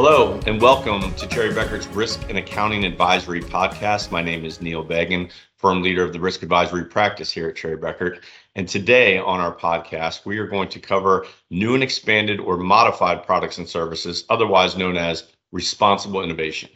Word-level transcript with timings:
Hello, 0.00 0.38
and 0.46 0.60
welcome 0.60 1.12
to 1.16 1.26
Cherry 1.26 1.52
Bekaert's 1.52 1.88
Risk 1.88 2.20
and 2.28 2.38
Accounting 2.38 2.84
Advisory 2.84 3.40
Podcast. 3.40 4.12
My 4.12 4.22
name 4.22 4.44
is 4.44 4.60
Neil 4.60 4.84
Began, 4.84 5.28
firm 5.56 5.82
leader 5.82 6.04
of 6.04 6.12
the 6.12 6.20
risk 6.20 6.44
advisory 6.44 6.84
practice 6.84 7.32
here 7.32 7.48
at 7.48 7.56
Cherry 7.56 7.76
Bekaert. 7.76 8.20
And 8.54 8.68
today 8.68 9.18
on 9.18 9.40
our 9.40 9.52
podcast, 9.52 10.24
we 10.24 10.38
are 10.38 10.46
going 10.46 10.68
to 10.68 10.78
cover 10.78 11.26
new 11.50 11.74
and 11.74 11.82
expanded 11.82 12.38
or 12.38 12.56
modified 12.56 13.26
products 13.26 13.58
and 13.58 13.68
services, 13.68 14.24
otherwise 14.30 14.76
known 14.76 14.96
as 14.96 15.32
responsible 15.50 16.22
innovation, 16.22 16.70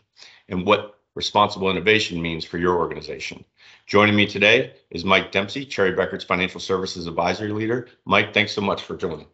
and 0.49 0.67
what 0.67 0.99
responsible 1.15 1.71
innovation 1.71 2.21
means 2.21 2.45
for 2.45 2.59
your 2.59 2.75
organization. 2.75 3.45
Joining 3.87 4.17
me 4.17 4.27
today 4.27 4.73
is 4.91 5.05
Mike 5.05 5.31
Dempsey, 5.31 5.65
Cherry 5.65 5.93
Bekaert's 5.93 6.25
Financial 6.25 6.59
Services 6.59 7.07
Advisory 7.07 7.53
Leader. 7.53 7.87
Mike, 8.05 8.35
thanks 8.35 8.51
so 8.51 8.61
much 8.61 8.83
for 8.83 8.97
joining. 8.97 9.27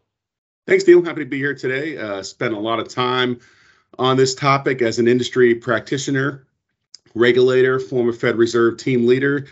Thanks, 0.66 0.86
Neil. 0.86 1.02
Happy 1.02 1.20
to 1.20 1.30
be 1.30 1.38
here 1.38 1.54
today. 1.54 1.96
Uh, 1.96 2.22
spent 2.22 2.52
a 2.52 2.60
lot 2.60 2.80
of 2.80 2.88
time 2.88 3.40
on 3.98 4.16
this 4.16 4.34
topic 4.34 4.82
as 4.82 4.98
an 4.98 5.08
industry 5.08 5.54
practitioner, 5.54 6.46
regulator, 7.14 7.80
former 7.80 8.12
Fed 8.12 8.36
Reserve 8.36 8.76
team 8.78 9.06
leader, 9.06 9.46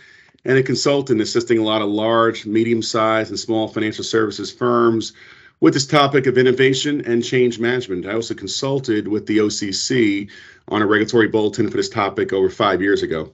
and 0.45 0.57
a 0.57 0.63
consultant 0.63 1.19
assisting 1.21 1.57
a 1.57 1.63
lot 1.63 1.81
of 1.81 1.89
large, 1.89 2.45
medium 2.45 2.81
sized, 2.81 3.29
and 3.29 3.39
small 3.39 3.67
financial 3.67 4.03
services 4.03 4.51
firms 4.51 5.13
with 5.59 5.73
this 5.73 5.87
topic 5.87 6.27
of 6.27 6.37
innovation 6.37 7.01
and 7.05 7.23
change 7.23 7.59
management. 7.59 8.05
I 8.05 8.13
also 8.13 8.33
consulted 8.33 9.07
with 9.07 9.25
the 9.25 9.39
OCC 9.39 10.29
on 10.69 10.81
a 10.81 10.85
regulatory 10.85 11.27
bulletin 11.27 11.69
for 11.69 11.77
this 11.77 11.89
topic 11.89 12.31
over 12.31 12.49
five 12.49 12.81
years 12.81 13.03
ago. 13.03 13.33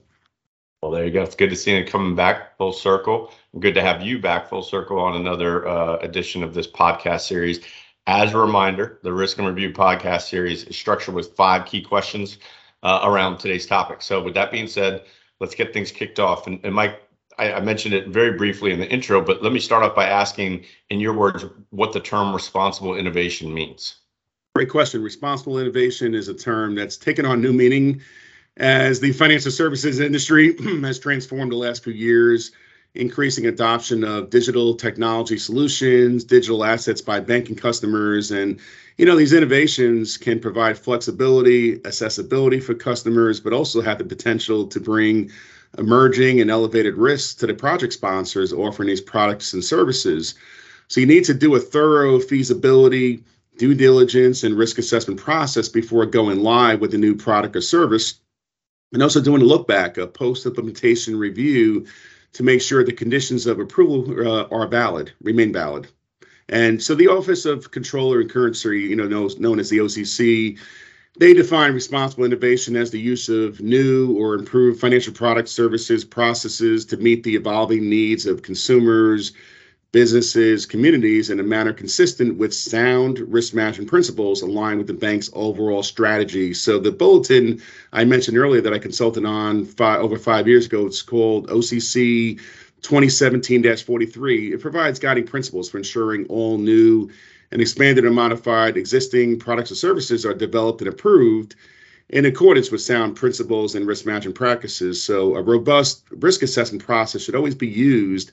Well, 0.82 0.90
there 0.90 1.04
you 1.04 1.10
go. 1.10 1.22
It's 1.22 1.34
good 1.34 1.50
to 1.50 1.56
see 1.56 1.72
it 1.72 1.84
coming 1.84 2.14
back 2.14 2.58
full 2.58 2.72
circle. 2.72 3.32
Good 3.58 3.74
to 3.74 3.82
have 3.82 4.02
you 4.02 4.18
back 4.18 4.48
full 4.48 4.62
circle 4.62 4.98
on 4.98 5.16
another 5.16 5.66
uh, 5.66 5.96
edition 5.96 6.42
of 6.42 6.52
this 6.52 6.66
podcast 6.66 7.22
series. 7.22 7.60
As 8.06 8.34
a 8.34 8.38
reminder, 8.38 8.98
the 9.02 9.12
Risk 9.12 9.38
in 9.38 9.46
Review 9.46 9.72
podcast 9.72 10.28
series 10.28 10.64
is 10.64 10.76
structured 10.76 11.14
with 11.14 11.34
five 11.36 11.64
key 11.64 11.80
questions 11.80 12.38
uh, 12.82 13.00
around 13.02 13.38
today's 13.38 13.66
topic. 13.66 14.02
So, 14.02 14.22
with 14.22 14.34
that 14.34 14.52
being 14.52 14.66
said, 14.66 15.04
let's 15.40 15.54
get 15.54 15.72
things 15.72 15.90
kicked 15.90 16.20
off. 16.20 16.46
And, 16.46 16.60
and 16.64 16.74
Mike, 16.74 17.00
I, 17.38 17.54
I, 17.54 17.60
mentioned 17.60 17.94
it 17.94 18.08
very 18.08 18.36
briefly 18.36 18.72
in 18.72 18.78
the 18.78 18.88
intro, 18.88 19.22
but 19.22 19.42
let 19.42 19.52
me 19.52 19.58
start 19.58 19.82
off 19.82 19.96
by 19.96 20.06
asking, 20.06 20.66
in 20.90 21.00
your 21.00 21.14
words, 21.14 21.46
what 21.70 21.94
the 21.94 22.00
term 22.00 22.34
responsible 22.34 22.94
innovation 22.94 23.52
means. 23.52 23.96
Great 24.54 24.68
question. 24.68 25.02
Responsible 25.02 25.58
innovation 25.58 26.14
is 26.14 26.28
a 26.28 26.34
term 26.34 26.74
that's 26.74 26.98
taken 26.98 27.24
on 27.24 27.40
new 27.40 27.52
meaning 27.52 28.02
as 28.58 29.00
the 29.00 29.12
financial 29.12 29.50
services 29.50 29.98
industry 29.98 30.56
has 30.82 30.98
transformed 30.98 31.52
the 31.52 31.56
last 31.56 31.82
few 31.82 31.92
years 31.92 32.52
increasing 32.94 33.46
adoption 33.46 34.04
of 34.04 34.30
digital 34.30 34.74
technology 34.74 35.36
solutions, 35.36 36.22
digital 36.22 36.64
assets 36.64 37.00
by 37.00 37.18
banking 37.18 37.56
customers. 37.56 38.30
And, 38.30 38.60
you 38.98 39.06
know, 39.06 39.16
these 39.16 39.32
innovations 39.32 40.16
can 40.16 40.38
provide 40.38 40.78
flexibility, 40.78 41.84
accessibility 41.84 42.60
for 42.60 42.74
customers, 42.74 43.40
but 43.40 43.52
also 43.52 43.80
have 43.80 43.98
the 43.98 44.04
potential 44.04 44.66
to 44.68 44.78
bring 44.78 45.30
emerging 45.76 46.40
and 46.40 46.50
elevated 46.50 46.94
risks 46.94 47.34
to 47.34 47.48
the 47.48 47.54
project 47.54 47.92
sponsors 47.92 48.52
offering 48.52 48.88
these 48.88 49.00
products 49.00 49.52
and 49.52 49.64
services. 49.64 50.34
So 50.86 51.00
you 51.00 51.06
need 51.06 51.24
to 51.24 51.34
do 51.34 51.56
a 51.56 51.60
thorough 51.60 52.20
feasibility, 52.20 53.24
due 53.58 53.74
diligence, 53.74 54.44
and 54.44 54.56
risk 54.56 54.78
assessment 54.78 55.18
process 55.18 55.68
before 55.68 56.06
going 56.06 56.44
live 56.44 56.80
with 56.80 56.94
a 56.94 56.98
new 56.98 57.16
product 57.16 57.56
or 57.56 57.60
service. 57.60 58.20
And 58.92 59.02
also 59.02 59.20
doing 59.20 59.42
a 59.42 59.46
look 59.46 59.66
back, 59.66 59.98
a 59.98 60.06
post 60.06 60.46
implementation 60.46 61.18
review 61.18 61.86
to 62.34 62.42
make 62.42 62.60
sure 62.60 62.84
the 62.84 62.92
conditions 62.92 63.46
of 63.46 63.58
approval 63.58 64.26
uh, 64.26 64.46
are 64.50 64.66
valid, 64.66 65.12
remain 65.22 65.52
valid. 65.52 65.88
And 66.48 66.82
so 66.82 66.94
the 66.94 67.08
Office 67.08 67.46
of 67.46 67.70
Comptroller 67.70 68.20
and 68.20 68.30
Currency, 68.30 68.80
you 68.80 68.96
know, 68.96 69.08
knows, 69.08 69.38
known 69.38 69.58
as 69.58 69.70
the 69.70 69.78
OCC, 69.78 70.58
they 71.18 71.32
define 71.32 71.72
responsible 71.72 72.24
innovation 72.24 72.76
as 72.76 72.90
the 72.90 73.00
use 73.00 73.28
of 73.28 73.60
new 73.60 74.16
or 74.18 74.34
improved 74.34 74.80
financial 74.80 75.12
products, 75.12 75.52
services, 75.52 76.04
processes 76.04 76.84
to 76.86 76.96
meet 76.96 77.22
the 77.22 77.36
evolving 77.36 77.88
needs 77.88 78.26
of 78.26 78.42
consumers, 78.42 79.32
businesses, 79.94 80.66
communities 80.66 81.30
in 81.30 81.38
a 81.38 81.42
manner 81.44 81.72
consistent 81.72 82.36
with 82.36 82.52
sound 82.52 83.20
risk 83.32 83.54
management 83.54 83.88
principles 83.88 84.42
aligned 84.42 84.78
with 84.78 84.88
the 84.88 84.92
bank's 84.92 85.30
overall 85.34 85.84
strategy. 85.84 86.52
So 86.52 86.80
the 86.80 86.90
bulletin 86.90 87.62
I 87.92 88.04
mentioned 88.04 88.36
earlier 88.36 88.60
that 88.60 88.74
I 88.74 88.80
consulted 88.80 89.24
on 89.24 89.64
five, 89.64 90.00
over 90.00 90.18
five 90.18 90.48
years 90.48 90.66
ago, 90.66 90.84
it's 90.84 91.00
called 91.00 91.46
OCC 91.46 92.40
2017-43. 92.80 94.54
It 94.54 94.60
provides 94.60 94.98
guiding 94.98 95.26
principles 95.26 95.70
for 95.70 95.78
ensuring 95.78 96.26
all 96.26 96.58
new 96.58 97.08
and 97.52 97.60
expanded 97.60 98.04
or 98.04 98.10
modified 98.10 98.76
existing 98.76 99.38
products 99.38 99.70
or 99.70 99.76
services 99.76 100.26
are 100.26 100.34
developed 100.34 100.80
and 100.80 100.88
approved 100.88 101.54
in 102.08 102.24
accordance 102.24 102.72
with 102.72 102.82
sound 102.82 103.14
principles 103.14 103.76
and 103.76 103.86
risk 103.86 104.06
management 104.06 104.34
practices. 104.34 105.00
So 105.00 105.36
a 105.36 105.40
robust 105.40 106.02
risk 106.10 106.42
assessment 106.42 106.84
process 106.84 107.22
should 107.22 107.36
always 107.36 107.54
be 107.54 107.68
used 107.68 108.32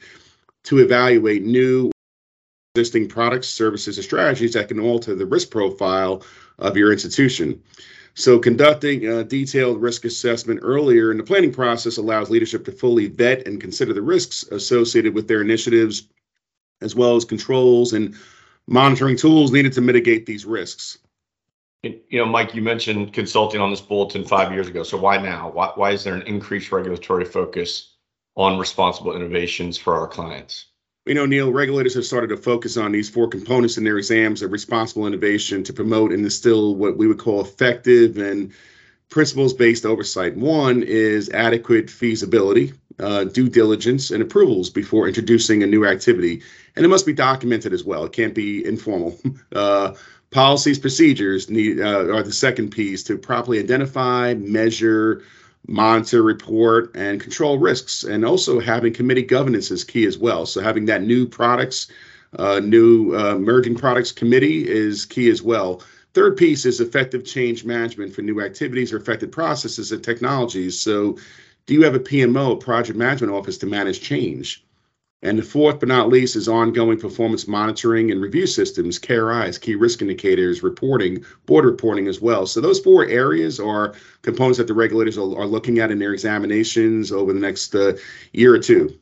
to 0.63 0.79
evaluate 0.79 1.43
new 1.43 1.91
existing 2.75 3.07
products, 3.09 3.49
services, 3.49 3.97
and 3.97 4.05
strategies 4.05 4.53
that 4.53 4.69
can 4.69 4.79
alter 4.79 5.13
the 5.13 5.25
risk 5.25 5.49
profile 5.49 6.23
of 6.59 6.77
your 6.77 6.93
institution. 6.93 7.61
So, 8.13 8.39
conducting 8.39 9.07
a 9.07 9.23
detailed 9.23 9.81
risk 9.81 10.05
assessment 10.05 10.59
earlier 10.63 11.11
in 11.11 11.17
the 11.17 11.23
planning 11.23 11.51
process 11.51 11.97
allows 11.97 12.29
leadership 12.29 12.65
to 12.65 12.71
fully 12.71 13.07
vet 13.07 13.47
and 13.47 13.59
consider 13.59 13.93
the 13.93 14.01
risks 14.01 14.43
associated 14.51 15.13
with 15.13 15.27
their 15.27 15.41
initiatives, 15.41 16.07
as 16.81 16.93
well 16.95 17.15
as 17.15 17.25
controls 17.25 17.93
and 17.93 18.15
monitoring 18.67 19.15
tools 19.15 19.51
needed 19.51 19.73
to 19.73 19.81
mitigate 19.81 20.25
these 20.25 20.45
risks. 20.45 20.97
You 21.83 22.01
know, 22.11 22.25
Mike, 22.25 22.53
you 22.53 22.61
mentioned 22.61 23.11
consulting 23.11 23.59
on 23.59 23.69
this 23.69 23.81
bulletin 23.81 24.23
five 24.23 24.51
years 24.51 24.67
ago. 24.67 24.83
So, 24.83 24.97
why 24.97 25.17
now? 25.17 25.49
Why, 25.49 25.71
why 25.75 25.91
is 25.91 26.03
there 26.03 26.13
an 26.13 26.21
increased 26.23 26.71
regulatory 26.71 27.25
focus 27.25 27.90
on 28.35 28.57
responsible 28.57 29.15
innovations 29.15 29.77
for 29.77 29.95
our 29.95 30.07
clients? 30.07 30.65
You 31.05 31.15
know, 31.15 31.25
Neil, 31.25 31.51
regulators 31.51 31.95
have 31.95 32.05
started 32.05 32.27
to 32.27 32.37
focus 32.37 32.77
on 32.77 32.91
these 32.91 33.09
four 33.09 33.27
components 33.27 33.77
in 33.77 33.83
their 33.83 33.97
exams 33.97 34.43
of 34.43 34.51
responsible 34.51 35.07
innovation 35.07 35.63
to 35.63 35.73
promote 35.73 36.11
and 36.11 36.23
instill 36.23 36.75
what 36.75 36.95
we 36.95 37.07
would 37.07 37.17
call 37.17 37.41
effective 37.41 38.17
and 38.17 38.51
principles 39.09 39.53
based 39.53 39.85
oversight. 39.85 40.37
One 40.37 40.83
is 40.83 41.29
adequate 41.31 41.89
feasibility, 41.89 42.73
uh, 42.99 43.25
due 43.25 43.49
diligence, 43.49 44.11
and 44.11 44.21
approvals 44.21 44.69
before 44.69 45.07
introducing 45.07 45.63
a 45.63 45.67
new 45.67 45.87
activity. 45.87 46.43
And 46.75 46.85
it 46.85 46.89
must 46.89 47.07
be 47.07 47.13
documented 47.13 47.73
as 47.73 47.83
well. 47.83 48.05
It 48.05 48.13
can't 48.13 48.35
be 48.35 48.65
informal. 48.65 49.17
Uh, 49.53 49.95
policies, 50.31 50.79
procedures 50.79 51.49
need 51.49 51.81
uh, 51.81 52.13
are 52.13 52.23
the 52.23 52.31
second 52.31 52.69
piece 52.71 53.03
to 53.03 53.17
properly 53.17 53.59
identify, 53.59 54.33
measure, 54.33 55.23
monitor, 55.67 56.21
report, 56.23 56.91
and 56.95 57.19
control 57.19 57.57
risks. 57.57 58.03
And 58.03 58.25
also 58.25 58.59
having 58.59 58.93
committee 58.93 59.23
governance 59.23 59.71
is 59.71 59.83
key 59.83 60.05
as 60.05 60.17
well. 60.17 60.45
So 60.45 60.61
having 60.61 60.85
that 60.85 61.03
new 61.03 61.27
products, 61.27 61.87
uh, 62.37 62.59
new 62.59 63.15
uh, 63.15 63.35
emerging 63.35 63.75
products 63.75 64.11
committee 64.11 64.67
is 64.67 65.05
key 65.05 65.29
as 65.29 65.41
well. 65.41 65.81
Third 66.13 66.35
piece 66.35 66.65
is 66.65 66.81
effective 66.81 67.23
change 67.23 67.63
management 67.63 68.13
for 68.13 68.21
new 68.21 68.41
activities 68.41 68.91
or 68.91 68.97
affected 68.97 69.31
processes 69.31 69.91
and 69.91 70.03
technologies. 70.03 70.79
So 70.79 71.17
do 71.67 71.73
you 71.73 71.83
have 71.83 71.95
a 71.95 71.99
PMO, 71.99 72.59
project 72.59 72.97
management 72.97 73.33
office 73.33 73.57
to 73.59 73.65
manage 73.65 74.01
change? 74.01 74.65
And 75.23 75.37
the 75.37 75.43
fourth 75.43 75.79
but 75.79 75.87
not 75.87 76.09
least 76.09 76.35
is 76.35 76.47
ongoing 76.47 76.99
performance 76.99 77.47
monitoring 77.47 78.09
and 78.09 78.21
review 78.21 78.47
systems, 78.47 78.97
KRIs, 78.97 79.61
key 79.61 79.75
risk 79.75 80.01
indicators, 80.01 80.63
reporting, 80.63 81.23
board 81.45 81.63
reporting 81.63 82.07
as 82.07 82.21
well. 82.21 82.47
So 82.47 82.59
those 82.59 82.79
four 82.79 83.05
areas 83.05 83.59
are 83.59 83.93
components 84.23 84.57
that 84.57 84.67
the 84.67 84.73
regulators 84.73 85.19
are, 85.19 85.37
are 85.37 85.45
looking 85.45 85.77
at 85.77 85.91
in 85.91 85.99
their 85.99 86.13
examinations 86.13 87.11
over 87.11 87.33
the 87.33 87.39
next 87.39 87.75
uh, 87.75 87.93
year 88.33 88.53
or 88.53 88.59
two. 88.59 88.97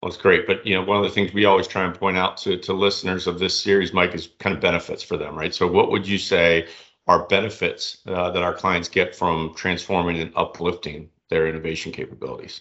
Well, 0.00 0.10
that's 0.10 0.22
great. 0.22 0.46
But 0.46 0.64
you 0.64 0.74
know, 0.74 0.84
one 0.84 0.98
of 0.98 1.02
the 1.02 1.10
things 1.10 1.32
we 1.32 1.46
always 1.46 1.66
try 1.66 1.84
and 1.84 1.94
point 1.94 2.16
out 2.16 2.36
to, 2.38 2.56
to 2.58 2.72
listeners 2.72 3.26
of 3.26 3.40
this 3.40 3.58
series, 3.58 3.92
Mike, 3.92 4.14
is 4.14 4.28
kind 4.38 4.54
of 4.54 4.62
benefits 4.62 5.02
for 5.02 5.16
them, 5.16 5.34
right? 5.34 5.52
So 5.52 5.66
what 5.66 5.90
would 5.90 6.06
you 6.06 6.18
say 6.18 6.68
are 7.08 7.26
benefits 7.26 7.98
uh, 8.06 8.30
that 8.30 8.42
our 8.42 8.54
clients 8.54 8.88
get 8.88 9.16
from 9.16 9.54
transforming 9.56 10.20
and 10.20 10.32
uplifting 10.36 11.08
their 11.30 11.48
innovation 11.48 11.90
capabilities? 11.90 12.60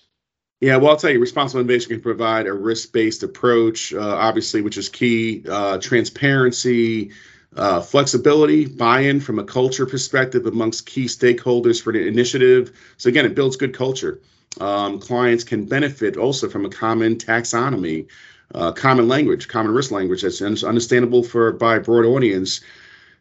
Yeah, 0.66 0.78
well, 0.78 0.90
I'll 0.90 0.98
tell 0.98 1.12
you, 1.12 1.20
responsible 1.20 1.62
innovation 1.62 1.90
can 1.90 2.02
provide 2.02 2.48
a 2.48 2.54
risk 2.54 2.92
based 2.92 3.22
approach, 3.22 3.94
uh, 3.94 4.00
obviously, 4.00 4.62
which 4.64 4.80
is 4.80 4.90
key, 4.90 5.44
uh, 5.48 5.78
transparency, 5.78 7.12
uh, 7.56 7.82
flexibility, 7.82 8.66
buy 8.66 9.02
in 9.02 9.20
from 9.20 9.38
a 9.38 9.44
culture 9.44 9.86
perspective 9.86 10.48
amongst 10.48 10.88
key 10.88 11.06
stakeholders 11.06 11.80
for 11.80 11.94
the 11.94 12.08
initiative. 12.08 12.72
So, 12.98 13.10
again, 13.10 13.28
it 13.28 13.36
builds 13.36 13.58
good 13.58 13.76
culture. 13.76 14.20
Um, 14.60 14.98
clients 15.00 15.44
can 15.44 15.66
benefit 15.66 16.18
also 16.18 16.50
from 16.50 16.66
a 16.66 16.70
common 16.70 17.18
taxonomy, 17.18 18.08
uh, 18.56 18.72
common 18.72 19.08
language, 19.08 19.48
common 19.48 19.72
risk 19.72 19.92
language 19.92 20.24
that's 20.24 20.42
understandable 20.42 21.22
for 21.22 21.52
by 21.52 21.76
a 21.76 21.80
broad 21.80 22.06
audience 22.06 22.62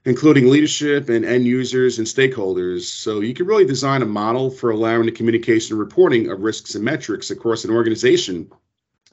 including 0.06 0.48
leadership 0.48 1.08
and 1.08 1.24
end 1.24 1.46
users 1.46 1.98
and 1.98 2.06
stakeholders. 2.06 2.82
So 2.82 3.20
you 3.20 3.34
can 3.34 3.46
really 3.46 3.64
design 3.64 4.02
a 4.02 4.06
model 4.06 4.50
for 4.50 4.70
allowing 4.70 5.06
the 5.06 5.12
communication 5.12 5.74
and 5.74 5.80
reporting 5.80 6.30
of 6.30 6.40
risks 6.40 6.74
and 6.74 6.84
metrics 6.84 7.30
across 7.30 7.64
an 7.64 7.70
organization 7.70 8.50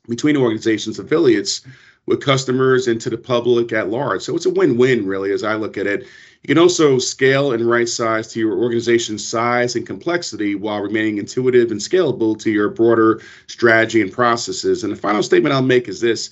between 0.08 0.36
organizations 0.36 1.00
affiliates 1.00 1.62
with 2.08 2.20
customers 2.20 2.88
and 2.88 3.00
to 3.00 3.10
the 3.10 3.18
public 3.18 3.72
at 3.72 3.90
large. 3.90 4.24
So 4.24 4.36
it's 4.36 4.48
a 4.48 4.50
win-win, 4.50 5.06
really, 5.06 5.32
as 5.32 5.44
I 5.44 5.54
look 5.54 5.78
at 5.78 5.86
it. 5.86 6.02
You 6.42 6.48
can 6.48 6.58
also 6.58 6.98
scale 6.98 7.52
and 7.52 7.70
right 7.70 7.88
size 7.88 8.28
to 8.30 8.40
your 8.40 8.58
organization's 8.58 9.26
size 9.26 9.76
and 9.76 9.86
complexity 9.86 10.56
while 10.56 10.82
remaining 10.82 11.20
intuitive 11.20 11.70
and 11.70 11.80
scalable 11.80 12.38
to 12.40 12.50
your 12.50 12.70
broader 12.70 13.22
strategy 13.46 14.02
and 14.02 14.12
processes. 14.12 14.84
And 14.84 14.92
the 14.92 14.98
final 14.98 15.22
statement 15.22 15.54
I'll 15.54 15.62
make 15.62 15.88
is 15.88 16.02
this 16.02 16.32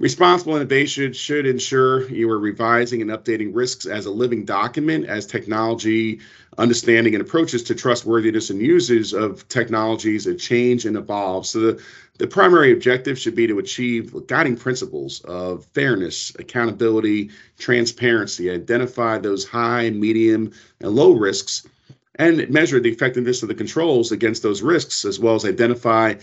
Responsible 0.00 0.56
innovation 0.56 1.12
should 1.12 1.46
ensure 1.46 2.08
you 2.10 2.28
are 2.28 2.38
revising 2.38 3.00
and 3.00 3.12
updating 3.12 3.54
risks 3.54 3.86
as 3.86 4.06
a 4.06 4.10
living 4.10 4.44
document 4.44 5.06
as 5.06 5.24
technology 5.24 6.18
understanding 6.58 7.14
and 7.14 7.22
approaches 7.22 7.62
to 7.62 7.76
trustworthiness 7.76 8.50
and 8.50 8.60
uses 8.60 9.12
of 9.12 9.46
technologies 9.48 10.26
change 10.36 10.84
and 10.84 10.96
evolve. 10.96 11.46
So 11.46 11.60
the, 11.60 11.82
the 12.18 12.26
primary 12.26 12.72
objective 12.72 13.16
should 13.20 13.36
be 13.36 13.46
to 13.46 13.60
achieve 13.60 14.26
guiding 14.26 14.56
principles 14.56 15.20
of 15.26 15.64
fairness, 15.66 16.32
accountability, 16.40 17.30
transparency, 17.60 18.50
identify 18.50 19.18
those 19.18 19.46
high, 19.46 19.90
medium, 19.90 20.50
and 20.80 20.90
low 20.90 21.12
risks, 21.12 21.68
and 22.16 22.50
measure 22.50 22.80
the 22.80 22.90
effectiveness 22.90 23.42
of 23.42 23.48
the 23.48 23.54
controls 23.54 24.10
against 24.10 24.42
those 24.42 24.60
risks, 24.60 25.04
as 25.04 25.20
well 25.20 25.36
as 25.36 25.44
identify 25.44 26.14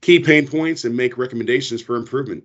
key 0.00 0.20
pain 0.20 0.46
points 0.46 0.84
and 0.84 0.96
make 0.96 1.18
recommendations 1.18 1.82
for 1.82 1.96
improvement. 1.96 2.44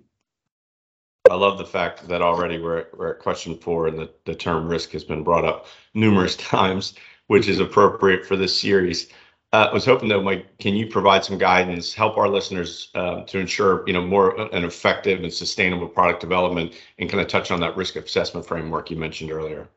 I 1.32 1.34
love 1.34 1.56
the 1.56 1.64
fact 1.64 2.08
that 2.08 2.20
already 2.20 2.58
we're, 2.58 2.80
at, 2.80 2.98
we're 2.98 3.12
at 3.12 3.18
question 3.18 3.56
four 3.56 3.86
and 3.86 3.98
the, 3.98 4.10
the 4.26 4.34
term 4.34 4.68
risk 4.68 4.90
has 4.90 5.02
been 5.02 5.24
brought 5.24 5.46
up 5.46 5.66
numerous 5.94 6.36
times, 6.50 6.92
which 7.28 7.48
is 7.48 7.58
appropriate 7.58 8.26
for 8.26 8.36
this 8.36 8.60
series. 8.60 9.08
Uh, 9.54 9.68
I 9.70 9.72
was 9.72 9.86
hoping 9.86 10.10
though, 10.10 10.20
Mike, 10.20 10.58
can 10.58 10.74
you 10.74 10.86
provide 10.86 11.24
some 11.24 11.38
guidance, 11.38 11.94
help 11.94 12.18
our 12.18 12.28
listeners 12.28 12.90
uh, 12.94 13.22
to 13.22 13.38
ensure 13.38 13.82
you 13.86 13.94
know 13.94 14.02
more 14.02 14.38
an 14.54 14.62
effective 14.62 15.22
and 15.22 15.32
sustainable 15.32 15.88
product 15.88 16.20
development, 16.20 16.74
and 16.98 17.08
kind 17.08 17.22
of 17.22 17.28
touch 17.28 17.50
on 17.50 17.60
that 17.60 17.78
risk 17.78 17.96
assessment 17.96 18.46
framework 18.46 18.90
you 18.90 18.98
mentioned 18.98 19.30
earlier. 19.30 19.68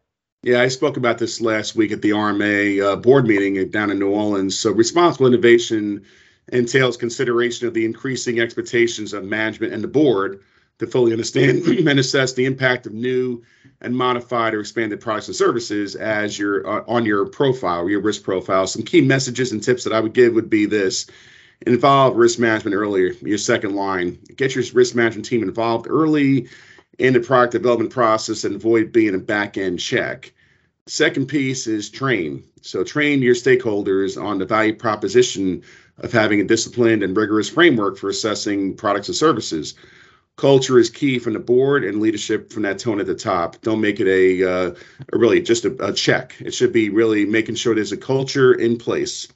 Yeah, 0.43 0.61
I 0.61 0.67
spoke 0.67 0.97
about 0.97 1.19
this 1.19 1.39
last 1.39 1.73
week 1.75 1.93
at 1.93 2.01
the 2.01 2.09
RMA 2.09 2.83
uh, 2.83 2.95
board 2.97 3.27
meeting 3.27 3.69
down 3.69 3.91
in 3.91 3.99
New 3.99 4.11
Orleans. 4.11 4.59
So, 4.59 4.71
responsible 4.71 5.27
innovation 5.27 6.05
entails 6.51 6.97
consideration 6.97 7.65
of 7.65 7.73
the 7.73 7.85
increasing 7.85 8.41
expectations 8.41 9.13
of 9.13 9.23
management 9.23 9.73
and 9.73 9.81
the 9.81 9.87
board 9.87 10.41
to 10.79 10.87
fully 10.87 11.11
understand 11.11 11.63
and 11.87 11.99
assess 11.99 12.33
the 12.33 12.45
impact 12.45 12.85
of 12.85 12.93
new 12.93 13.41
and 13.81 13.95
modified 13.95 14.53
or 14.53 14.59
expanded 14.59 14.99
products 14.99 15.27
and 15.27 15.35
services 15.35 15.95
as 15.95 16.37
your 16.37 16.67
uh, 16.67 16.83
on 16.87 17.05
your 17.05 17.25
profile, 17.25 17.89
your 17.89 18.01
risk 18.01 18.23
profile. 18.23 18.67
Some 18.67 18.83
key 18.83 19.01
messages 19.01 19.51
and 19.51 19.61
tips 19.61 19.83
that 19.83 19.93
I 19.93 19.99
would 19.99 20.13
give 20.13 20.33
would 20.33 20.49
be 20.49 20.65
this: 20.65 21.07
involve 21.65 22.15
risk 22.15 22.39
management 22.39 22.75
earlier. 22.75 23.13
Your 23.21 23.37
second 23.37 23.75
line, 23.75 24.17
get 24.35 24.55
your 24.55 24.63
risk 24.73 24.95
management 24.95 25.25
team 25.25 25.43
involved 25.43 25.87
early 25.89 26.47
in 26.97 27.13
the 27.13 27.19
product 27.19 27.53
development 27.53 27.91
process 27.91 28.43
and 28.43 28.55
avoid 28.55 28.91
being 28.91 29.15
a 29.15 29.19
back 29.19 29.57
end 29.57 29.79
check. 29.79 30.31
Second 30.87 31.27
piece 31.27 31.67
is 31.67 31.89
train. 31.89 32.43
So 32.61 32.83
train 32.83 33.21
your 33.21 33.33
stakeholders 33.33 34.21
on 34.21 34.37
the 34.37 34.45
value 34.45 34.75
proposition 34.75 35.63
of 35.97 36.11
having 36.11 36.39
a 36.39 36.43
disciplined 36.43 37.03
and 37.03 37.15
rigorous 37.17 37.49
framework 37.49 37.97
for 37.97 38.09
assessing 38.09 38.75
products 38.75 39.07
and 39.07 39.15
services 39.15 39.73
culture 40.37 40.77
is 40.77 40.89
key 40.89 41.19
from 41.19 41.33
the 41.33 41.39
board 41.39 41.83
and 41.83 42.01
leadership 42.01 42.51
from 42.51 42.63
that 42.63 42.79
tone 42.79 42.99
at 42.99 43.05
the 43.05 43.15
top. 43.15 43.61
Don't 43.61 43.81
make 43.81 43.99
it 43.99 44.07
a, 44.07 44.43
uh, 44.43 44.75
a 45.13 45.17
really 45.17 45.41
just 45.41 45.65
a, 45.65 45.75
a, 45.85 45.93
check. 45.93 46.35
It 46.39 46.53
should 46.53 46.73
be 46.73 46.89
really 46.89 47.25
making 47.25 47.55
sure 47.55 47.73
there's 47.73 47.91
a 47.91 47.97
culture 47.97 48.53
in 48.53 48.77
place. 48.77 49.27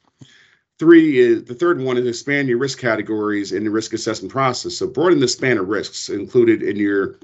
Three 0.78 1.20
is 1.20 1.44
the 1.44 1.56
third 1.56 1.82
one 1.82 1.98
is 1.98 2.08
expand 2.08 2.48
your 2.48 2.58
risk 2.58 2.80
categories 2.80 3.52
in 3.52 3.64
the 3.66 3.70
risk 3.70 3.94
assessment 3.94 4.32
process. 4.32 4.76
So 4.78 4.88
broaden 4.88 5.20
the 5.20 5.28
span 5.28 5.58
of 5.58 5.68
risks 5.68 6.10
included 6.10 6.64
in 6.64 6.78
your 6.78 7.20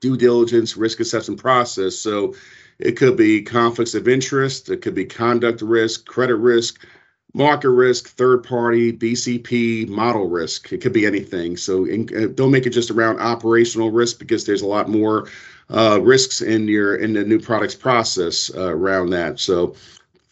due 0.00 0.16
diligence 0.16 0.76
risk 0.76 1.00
assessment 1.00 1.40
process. 1.40 1.96
So 1.96 2.34
it 2.78 2.96
could 2.96 3.16
be 3.16 3.42
conflicts 3.42 3.94
of 3.94 4.08
interest, 4.08 4.70
it 4.70 4.82
could 4.82 4.94
be 4.94 5.04
conduct 5.04 5.62
risk, 5.62 6.06
credit 6.06 6.36
risk, 6.36 6.84
market 7.32 7.70
risk, 7.70 8.08
third 8.08 8.42
party, 8.42 8.92
BCP, 8.92 9.88
model 9.88 10.28
risk. 10.28 10.72
It 10.72 10.80
could 10.80 10.92
be 10.92 11.06
anything. 11.06 11.56
So 11.56 11.84
in, 11.84 12.08
uh, 12.16 12.28
don't 12.34 12.50
make 12.50 12.66
it 12.66 12.70
just 12.70 12.90
around 12.90 13.20
operational 13.20 13.90
risk 13.90 14.18
because 14.18 14.44
there's 14.44 14.62
a 14.62 14.66
lot 14.66 14.88
more 14.88 15.28
uh, 15.68 16.00
risks 16.02 16.40
in 16.40 16.66
your 16.66 16.96
in 16.96 17.12
the 17.12 17.24
new 17.24 17.38
products 17.38 17.74
process 17.74 18.50
uh, 18.54 18.74
around 18.74 19.10
that. 19.10 19.38
So 19.38 19.76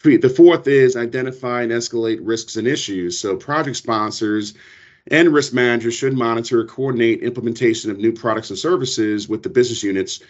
the 0.03 0.29
fourth 0.29 0.67
is 0.67 0.95
identify 0.95 1.63
and 1.63 1.71
escalate 1.71 2.19
risks 2.21 2.55
and 2.55 2.67
issues. 2.67 3.19
So 3.19 3.35
project 3.35 3.77
sponsors 3.77 4.53
and 5.07 5.33
risk 5.33 5.53
managers 5.53 5.95
should 5.95 6.13
monitor, 6.13 6.63
coordinate 6.65 7.21
implementation 7.21 7.91
of 7.91 7.97
new 7.97 8.11
products 8.11 8.49
and 8.49 8.59
services 8.59 9.27
with 9.27 9.43
the 9.43 9.49
business 9.49 9.83
units 9.83 10.21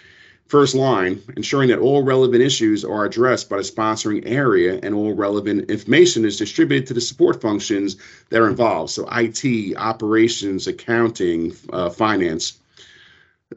First 0.50 0.74
line, 0.74 1.22
ensuring 1.38 1.70
that 1.70 1.78
all 1.78 2.02
relevant 2.02 2.42
issues 2.42 2.84
are 2.84 3.06
addressed 3.06 3.50
by 3.50 3.58
the 3.58 3.62
sponsoring 3.62 4.24
area 4.26 4.80
and 4.82 4.96
all 4.96 5.14
relevant 5.14 5.70
information 5.70 6.26
is 6.26 6.38
distributed 6.38 6.88
to 6.88 6.96
the 6.96 7.02
support 7.02 7.40
functions 7.40 7.98
that 8.30 8.42
are 8.42 8.50
involved. 8.50 8.90
So, 8.92 9.08
IT, 9.12 9.76
operations, 9.78 10.66
accounting, 10.66 11.56
uh, 11.72 11.92
finance. 11.92 12.58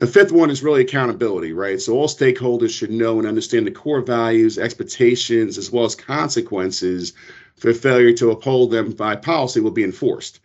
The 0.00 0.06
fifth 0.06 0.32
one 0.32 0.50
is 0.50 0.62
really 0.62 0.82
accountability, 0.82 1.54
right? 1.54 1.80
So, 1.80 1.94
all 1.94 2.08
stakeholders 2.08 2.76
should 2.76 2.90
know 2.90 3.18
and 3.18 3.26
understand 3.26 3.66
the 3.66 3.70
core 3.70 4.02
values, 4.02 4.58
expectations, 4.58 5.56
as 5.56 5.70
well 5.72 5.86
as 5.86 5.94
consequences 5.94 7.14
for 7.56 7.72
failure 7.72 8.12
to 8.12 8.32
uphold 8.32 8.70
them 8.70 8.92
by 8.92 9.16
policy 9.16 9.60
will 9.60 9.70
be 9.70 9.84
enforced. 9.84 10.40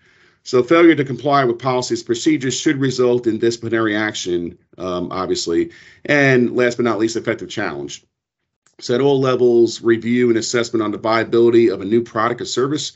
So 0.48 0.64
failure 0.64 0.96
to 0.96 1.04
comply 1.04 1.44
with 1.44 1.60
policies 1.60 2.02
procedures 2.02 2.58
should 2.58 2.80
result 2.80 3.28
in 3.28 3.38
disciplinary 3.38 3.98
action, 3.98 4.58
um, 4.78 5.12
obviously. 5.12 5.72
And 6.06 6.56
last 6.56 6.78
but 6.78 6.86
not 6.86 7.00
least, 7.00 7.18
effective 7.18 7.50
challenge. 7.50 8.06
So 8.80 8.96
at 8.96 9.02
all 9.02 9.20
levels, 9.20 9.82
review 9.82 10.30
and 10.30 10.38
assessment 10.38 10.84
on 10.84 10.92
the 10.92 10.98
viability 10.98 11.70
of 11.70 11.82
a 11.82 11.86
new 11.86 12.02
product 12.02 12.40
or 12.40 12.46
service 12.46 12.94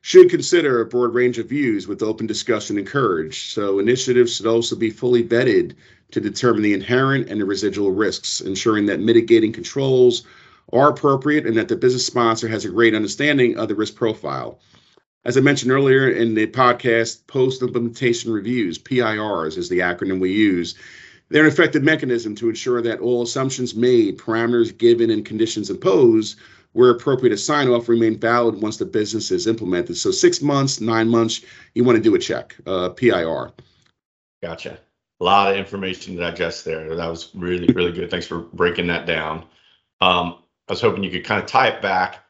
should 0.00 0.30
consider 0.30 0.80
a 0.80 0.84
broad 0.84 1.14
range 1.14 1.38
of 1.38 1.48
views 1.48 1.86
with 1.86 2.02
open 2.02 2.26
discussion 2.26 2.76
encouraged. 2.76 3.52
So 3.52 3.78
initiatives 3.78 4.34
should 4.34 4.46
also 4.46 4.74
be 4.74 4.90
fully 4.90 5.22
vetted 5.22 5.76
to 6.10 6.20
determine 6.20 6.62
the 6.62 6.74
inherent 6.74 7.28
and 7.28 7.40
the 7.40 7.44
residual 7.44 7.92
risks, 7.92 8.40
ensuring 8.40 8.86
that 8.86 8.98
mitigating 8.98 9.52
controls 9.52 10.24
are 10.72 10.90
appropriate 10.90 11.46
and 11.46 11.56
that 11.56 11.68
the 11.68 11.76
business 11.76 12.04
sponsor 12.04 12.48
has 12.48 12.64
a 12.64 12.68
great 12.68 12.96
understanding 12.96 13.56
of 13.58 13.68
the 13.68 13.76
risk 13.76 13.94
profile. 13.94 14.58
As 15.24 15.36
I 15.36 15.40
mentioned 15.40 15.70
earlier 15.70 16.08
in 16.08 16.34
the 16.34 16.46
podcast, 16.46 17.26
post 17.26 17.62
implementation 17.62 18.32
reviews, 18.32 18.78
PIRs 18.78 19.58
is 19.58 19.68
the 19.68 19.80
acronym 19.80 20.18
we 20.18 20.32
use. 20.32 20.76
They're 21.28 21.44
an 21.44 21.52
effective 21.52 21.82
mechanism 21.82 22.34
to 22.36 22.48
ensure 22.48 22.80
that 22.80 23.00
all 23.00 23.22
assumptions 23.22 23.74
made, 23.74 24.18
parameters 24.18 24.76
given, 24.76 25.10
and 25.10 25.24
conditions 25.24 25.68
imposed 25.68 26.38
where 26.72 26.90
appropriate 26.90 27.30
to 27.30 27.36
sign 27.36 27.68
off 27.68 27.88
remain 27.88 28.18
valid 28.18 28.62
once 28.62 28.76
the 28.76 28.86
business 28.86 29.30
is 29.30 29.46
implemented. 29.46 29.96
So 29.96 30.10
six 30.10 30.40
months, 30.40 30.80
nine 30.80 31.08
months, 31.08 31.42
you 31.74 31.84
want 31.84 31.96
to 31.96 32.02
do 32.02 32.14
a 32.14 32.18
check, 32.18 32.56
uh, 32.66 32.90
PIR. 32.90 33.52
Gotcha. 34.42 34.78
A 35.20 35.24
lot 35.24 35.52
of 35.52 35.58
information 35.58 36.14
to 36.14 36.20
digest 36.20 36.64
there. 36.64 36.94
That 36.96 37.08
was 37.08 37.30
really, 37.34 37.66
really 37.74 37.92
good. 37.92 38.10
Thanks 38.10 38.26
for 38.26 38.38
breaking 38.38 38.86
that 38.86 39.06
down. 39.06 39.44
Um, 40.00 40.38
I 40.68 40.72
was 40.72 40.80
hoping 40.80 41.04
you 41.04 41.10
could 41.10 41.24
kind 41.24 41.42
of 41.42 41.48
tie 41.48 41.68
it 41.68 41.82
back 41.82 42.24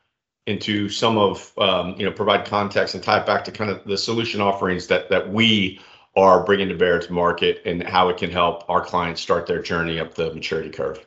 into 0.46 0.88
some 0.88 1.18
of 1.18 1.52
um, 1.58 1.94
you 1.98 2.04
know 2.04 2.12
provide 2.12 2.44
context 2.44 2.94
and 2.94 3.04
tie 3.04 3.20
it 3.20 3.26
back 3.26 3.44
to 3.44 3.52
kind 3.52 3.70
of 3.70 3.84
the 3.84 3.96
solution 3.96 4.40
offerings 4.40 4.86
that 4.86 5.08
that 5.10 5.30
we 5.32 5.80
are 6.16 6.44
bringing 6.44 6.68
to 6.68 6.74
bear 6.74 6.98
to 6.98 7.12
market 7.12 7.62
and 7.64 7.82
how 7.82 8.08
it 8.08 8.16
can 8.16 8.30
help 8.30 8.68
our 8.68 8.84
clients 8.84 9.20
start 9.20 9.46
their 9.46 9.62
journey 9.62 10.00
up 10.00 10.14
the 10.14 10.34
maturity 10.34 10.70
curve. 10.70 11.06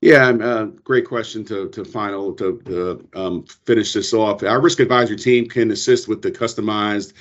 Yeah, 0.00 0.30
uh, 0.30 0.64
great 0.64 1.06
question 1.06 1.44
to 1.46 1.68
to 1.70 1.84
final 1.84 2.32
to, 2.34 2.60
to 2.64 3.08
um, 3.14 3.44
finish 3.44 3.92
this 3.92 4.14
off. 4.14 4.42
Our 4.42 4.60
risk 4.60 4.80
advisory 4.80 5.16
team 5.16 5.46
can 5.46 5.70
assist 5.70 6.08
with 6.08 6.22
the 6.22 6.30
customized 6.30 7.12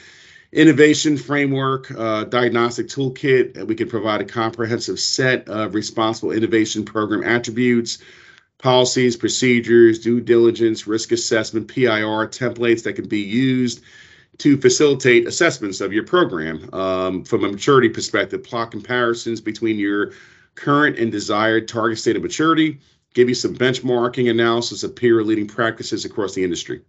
innovation 0.51 1.17
framework, 1.17 1.91
uh, 1.91 2.23
diagnostic 2.23 2.87
toolkit. 2.87 3.67
We 3.67 3.75
can 3.75 3.89
provide 3.89 4.21
a 4.21 4.25
comprehensive 4.25 4.99
set 4.99 5.47
of 5.49 5.75
responsible 5.75 6.31
innovation 6.31 6.85
program 6.85 7.23
attributes 7.23 7.99
policies, 8.59 9.15
procedures, 9.15 9.99
due 9.99 10.21
diligence, 10.21 10.85
risk 10.85 11.11
assessment, 11.11 11.67
PIR 11.67 12.27
templates 12.27 12.83
that 12.83 12.93
can 12.93 13.07
be 13.07 13.21
used 13.21 13.81
to 14.37 14.57
facilitate 14.57 15.27
assessments 15.27 15.81
of 15.81 15.91
your 15.91 16.05
program 16.05 16.69
um, 16.73 17.23
from 17.23 17.43
a 17.43 17.51
maturity 17.51 17.89
perspective, 17.89 18.43
plot 18.43 18.71
comparisons 18.71 19.41
between 19.41 19.77
your 19.77 20.13
current 20.55 20.97
and 20.97 21.11
desired 21.11 21.67
target 21.67 21.97
state 21.97 22.15
of 22.15 22.21
maturity, 22.21 22.79
give 23.13 23.27
you 23.27 23.35
some 23.35 23.55
benchmarking 23.55 24.29
analysis 24.29 24.83
of 24.83 24.95
peer 24.95 25.23
leading 25.23 25.47
practices 25.47 26.05
across 26.05 26.33
the 26.33 26.43
industry. 26.43 26.81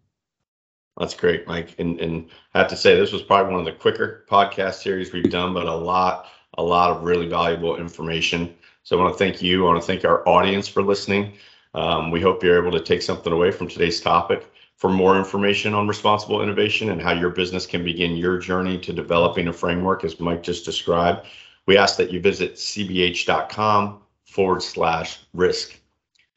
That's 0.96 1.14
great, 1.14 1.46
Mike. 1.46 1.74
And, 1.78 2.00
and 2.00 2.28
I 2.54 2.58
have 2.58 2.68
to 2.68 2.76
say, 2.76 2.94
this 2.94 3.12
was 3.12 3.22
probably 3.22 3.52
one 3.52 3.60
of 3.60 3.66
the 3.66 3.80
quicker 3.80 4.26
podcast 4.30 4.82
series 4.82 5.12
we've 5.12 5.30
done, 5.30 5.54
but 5.54 5.66
a 5.66 5.74
lot, 5.74 6.26
a 6.58 6.62
lot 6.62 6.90
of 6.90 7.04
really 7.04 7.28
valuable 7.28 7.76
information. 7.76 8.54
So 8.82 8.98
I 8.98 9.02
want 9.02 9.14
to 9.14 9.18
thank 9.18 9.40
you. 9.40 9.64
I 9.64 9.70
want 9.70 9.80
to 9.80 9.86
thank 9.86 10.04
our 10.04 10.28
audience 10.28 10.68
for 10.68 10.82
listening. 10.82 11.32
Um, 11.74 12.10
we 12.10 12.20
hope 12.20 12.42
you're 12.42 12.60
able 12.60 12.76
to 12.76 12.84
take 12.84 13.02
something 13.02 13.32
away 13.32 13.50
from 13.50 13.68
today's 13.68 14.00
topic. 14.00 14.50
For 14.76 14.90
more 14.90 15.18
information 15.18 15.74
on 15.74 15.86
responsible 15.86 16.42
innovation 16.42 16.90
and 16.90 17.02
how 17.02 17.12
your 17.12 17.30
business 17.30 17.66
can 17.66 17.84
begin 17.84 18.16
your 18.16 18.38
journey 18.38 18.78
to 18.78 18.92
developing 18.92 19.48
a 19.48 19.52
framework, 19.52 20.04
as 20.04 20.18
Mike 20.18 20.42
just 20.42 20.64
described, 20.64 21.26
we 21.66 21.76
ask 21.76 21.96
that 21.98 22.10
you 22.10 22.20
visit 22.20 22.54
cbh.com 22.54 24.00
forward 24.24 24.62
slash 24.62 25.20
risk. 25.34 25.78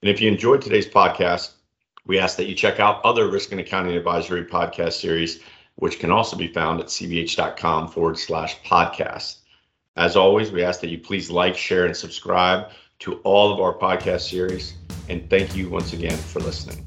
And 0.02 0.10
if 0.10 0.20
you 0.20 0.30
enjoyed 0.30 0.62
today's 0.62 0.88
podcast, 0.88 1.54
we 2.06 2.20
ask 2.20 2.36
that 2.36 2.48
you 2.48 2.56
check 2.56 2.82
out 2.82 3.04
other 3.06 3.30
risk 3.30 3.52
and 3.52 3.62
accounting 3.62 3.96
advisory 3.96 4.44
podcast 4.44 4.94
series, 4.94 5.40
which 5.76 6.00
can 6.00 6.12
also 6.12 6.36
be 6.36 6.50
found 6.50 6.82
at 6.82 6.88
cbh.com 6.88 7.88
forward 7.88 8.18
slash 8.18 8.62
podcast. 8.64 9.38
As 9.96 10.18
always, 10.18 10.52
we 10.52 10.64
ask 10.64 10.82
that 10.82 10.90
you 10.90 10.98
please 10.98 11.32
like, 11.32 11.56
share, 11.56 11.86
and 11.86 11.96
subscribe 11.96 12.72
to 13.00 13.16
all 13.24 13.54
of 13.54 13.60
our 13.60 13.74
podcast 13.74 14.30
series. 14.30 14.76
And 15.10 15.30
thank 15.30 15.56
you 15.56 15.70
once 15.70 15.94
again 15.94 16.18
for 16.18 16.40
listening. 16.40 16.86